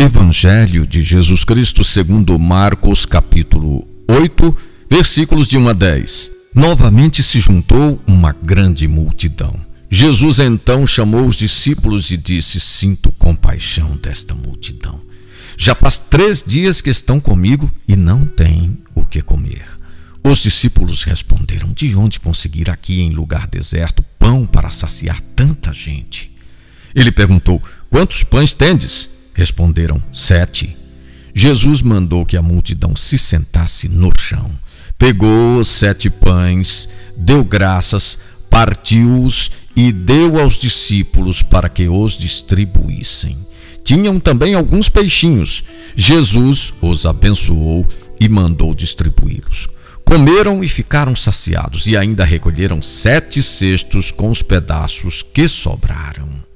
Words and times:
Evangelho 0.00 0.86
de 0.86 1.04
Jesus 1.04 1.44
Cristo 1.44 1.84
segundo 1.84 2.38
Marcos, 2.38 3.04
capítulo 3.04 3.86
8, 4.08 4.56
versículos 4.88 5.46
de 5.46 5.58
1 5.58 5.68
a 5.68 5.72
10. 5.74 6.30
Novamente 6.54 7.22
se 7.22 7.38
juntou 7.38 8.02
uma 8.06 8.32
grande 8.32 8.88
multidão. 8.88 9.54
Jesus 9.90 10.38
então 10.38 10.86
chamou 10.86 11.26
os 11.26 11.36
discípulos 11.36 12.10
e 12.10 12.16
disse: 12.16 12.58
Sinto 12.58 13.12
compaixão 13.12 13.94
desta 13.98 14.34
multidão. 14.34 15.02
Já 15.58 15.74
faz 15.74 15.98
três 15.98 16.42
dias 16.42 16.80
que 16.80 16.88
estão 16.88 17.20
comigo 17.20 17.70
e 17.86 17.94
não 17.94 18.24
têm 18.24 18.78
o 18.94 19.04
que 19.04 19.20
comer. 19.20 19.66
Os 20.24 20.38
discípulos 20.38 21.04
responderam: 21.04 21.74
De 21.74 21.94
onde 21.94 22.18
conseguir 22.18 22.70
aqui 22.70 23.02
em 23.02 23.10
lugar 23.10 23.46
deserto 23.46 24.02
pão 24.18 24.46
para 24.46 24.70
saciar 24.70 25.20
tanta 25.36 25.74
gente? 25.74 26.32
Ele 26.94 27.12
perguntou: 27.12 27.62
Quantos 27.90 28.24
pães 28.24 28.54
tendes? 28.54 29.19
Responderam: 29.34 30.02
Sete. 30.12 30.76
Jesus 31.34 31.80
mandou 31.82 32.26
que 32.26 32.36
a 32.36 32.42
multidão 32.42 32.96
se 32.96 33.16
sentasse 33.16 33.88
no 33.88 34.10
chão. 34.18 34.50
Pegou 34.98 35.58
os 35.58 35.68
sete 35.68 36.10
pães, 36.10 36.88
deu 37.16 37.42
graças, 37.42 38.18
partiu-os 38.50 39.50
e 39.74 39.92
deu 39.92 40.38
aos 40.38 40.58
discípulos 40.58 41.42
para 41.42 41.68
que 41.68 41.88
os 41.88 42.18
distribuíssem. 42.18 43.36
Tinham 43.82 44.20
também 44.20 44.54
alguns 44.54 44.88
peixinhos. 44.88 45.64
Jesus 45.96 46.72
os 46.82 47.06
abençoou 47.06 47.86
e 48.20 48.28
mandou 48.28 48.74
distribuí-los. 48.74 49.68
Comeram 50.04 50.62
e 50.62 50.68
ficaram 50.68 51.14
saciados, 51.14 51.86
e 51.86 51.96
ainda 51.96 52.24
recolheram 52.24 52.82
sete 52.82 53.42
cestos 53.42 54.10
com 54.10 54.30
os 54.30 54.42
pedaços 54.42 55.22
que 55.22 55.48
sobraram. 55.48 56.49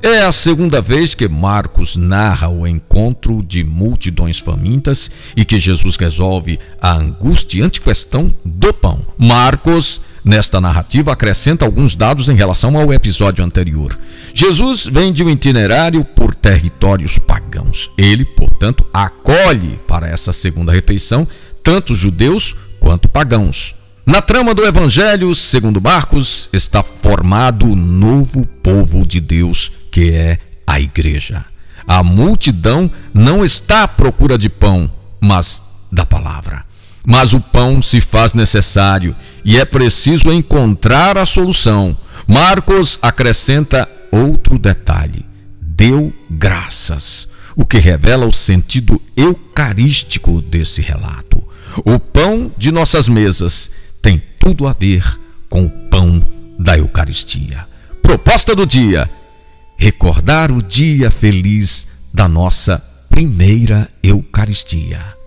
É 0.00 0.22
a 0.22 0.30
segunda 0.30 0.80
vez 0.80 1.12
que 1.12 1.26
Marcos 1.26 1.96
narra 1.96 2.48
o 2.48 2.64
encontro 2.68 3.42
de 3.42 3.64
multidões 3.64 4.38
famintas 4.38 5.10
e 5.36 5.44
que 5.44 5.58
Jesus 5.58 5.96
resolve 5.96 6.60
a 6.80 6.94
angustiante 6.94 7.80
questão 7.80 8.32
do 8.44 8.72
pão. 8.72 9.04
Marcos, 9.18 10.00
nesta 10.24 10.60
narrativa, 10.60 11.12
acrescenta 11.12 11.64
alguns 11.64 11.96
dados 11.96 12.28
em 12.28 12.36
relação 12.36 12.78
ao 12.78 12.92
episódio 12.92 13.44
anterior. 13.44 13.98
Jesus 14.32 14.86
vem 14.86 15.12
de 15.12 15.24
um 15.24 15.30
itinerário 15.30 16.04
por 16.04 16.32
territórios 16.32 17.18
pagãos. 17.18 17.90
Ele, 17.98 18.24
portanto, 18.24 18.86
acolhe 18.94 19.80
para 19.88 20.08
essa 20.08 20.32
segunda 20.32 20.72
refeição 20.72 21.26
tanto 21.60 21.96
judeus 21.96 22.54
quanto 22.78 23.08
pagãos. 23.08 23.74
Na 24.06 24.22
trama 24.22 24.54
do 24.54 24.64
Evangelho, 24.64 25.34
segundo 25.34 25.80
Marcos, 25.80 26.48
está 26.52 26.84
formado 26.84 27.66
o 27.66 27.76
novo 27.76 28.46
povo 28.62 29.04
de 29.04 29.20
Deus 29.20 29.72
que 29.98 30.12
é 30.12 30.38
a 30.64 30.78
igreja. 30.78 31.44
A 31.84 32.04
multidão 32.04 32.88
não 33.12 33.44
está 33.44 33.82
à 33.82 33.88
procura 33.88 34.38
de 34.38 34.48
pão, 34.48 34.88
mas 35.20 35.60
da 35.90 36.06
palavra. 36.06 36.64
Mas 37.04 37.32
o 37.32 37.40
pão 37.40 37.82
se 37.82 38.00
faz 38.00 38.32
necessário 38.32 39.12
e 39.44 39.58
é 39.58 39.64
preciso 39.64 40.32
encontrar 40.32 41.18
a 41.18 41.26
solução. 41.26 41.96
Marcos 42.28 42.96
acrescenta 43.02 43.88
outro 44.12 44.56
detalhe: 44.56 45.26
deu 45.60 46.14
graças, 46.30 47.26
o 47.56 47.66
que 47.66 47.78
revela 47.78 48.24
o 48.24 48.32
sentido 48.32 49.02
eucarístico 49.16 50.40
desse 50.40 50.80
relato. 50.80 51.42
O 51.84 51.98
pão 51.98 52.52
de 52.56 52.70
nossas 52.70 53.08
mesas 53.08 53.68
tem 54.00 54.22
tudo 54.38 54.68
a 54.68 54.72
ver 54.72 55.02
com 55.48 55.64
o 55.64 55.70
pão 55.90 56.22
da 56.56 56.78
Eucaristia. 56.78 57.66
Proposta 58.00 58.54
do 58.54 58.64
dia: 58.64 59.10
recordar 59.78 60.50
o 60.50 60.60
dia 60.60 61.08
feliz 61.08 62.10
da 62.12 62.28
nossa 62.28 62.78
primeira 63.08 63.88
Eucaristia. 64.02 65.17